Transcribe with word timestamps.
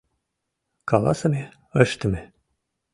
Каласыме— 0.89 1.43
ыштыме. 1.81 2.21